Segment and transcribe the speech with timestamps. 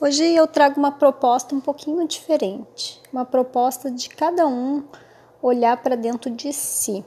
[0.00, 4.82] Hoje eu trago uma proposta um pouquinho diferente, uma proposta de cada um
[5.40, 7.04] olhar para dentro de si.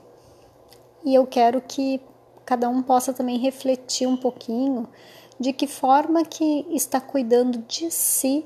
[1.03, 1.99] E eu quero que
[2.45, 4.87] cada um possa também refletir um pouquinho
[5.37, 8.45] de que forma que está cuidando de si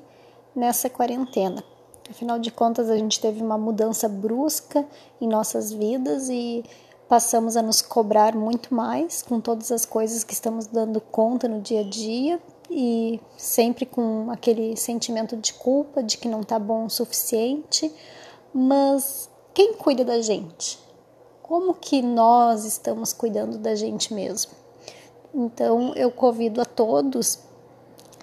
[0.55, 1.63] nessa quarentena.
[2.09, 4.83] Afinal de contas, a gente teve uma mudança brusca
[5.21, 6.65] em nossas vidas e
[7.07, 11.61] passamos a nos cobrar muito mais com todas as coisas que estamos dando conta no
[11.61, 16.85] dia a dia e sempre com aquele sentimento de culpa de que não está bom
[16.85, 17.93] o suficiente.
[18.53, 20.79] Mas quem cuida da gente?
[21.43, 24.53] Como que nós estamos cuidando da gente mesmo?
[25.33, 27.39] Então eu convido a todos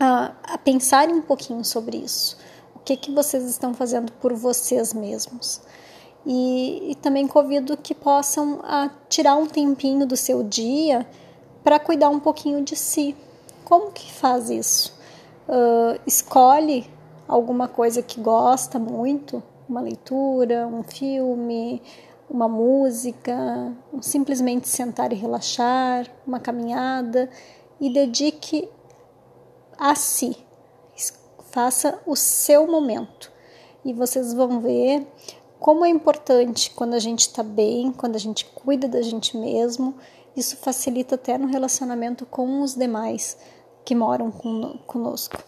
[0.01, 2.39] a, a pensarem um pouquinho sobre isso.
[2.75, 5.61] O que, que vocês estão fazendo por vocês mesmos?
[6.25, 11.06] E, e também convido que possam a, tirar um tempinho do seu dia
[11.62, 13.15] para cuidar um pouquinho de si,
[13.69, 14.99] como que faz isso?
[15.47, 16.91] Uh, escolhe
[17.29, 21.83] alguma coisa que gosta muito, uma leitura, um filme,
[22.31, 27.29] uma música, um simplesmente sentar e relaxar, uma caminhada
[27.79, 28.70] e dedique
[29.79, 30.35] a si.
[31.51, 33.31] Faça o seu momento
[33.85, 35.07] e vocês vão ver
[35.59, 39.95] como é importante quando a gente está bem, quando a gente cuida da gente mesmo.
[40.37, 43.37] Isso facilita até no relacionamento com os demais
[43.89, 44.31] que moram
[44.86, 45.42] conosco.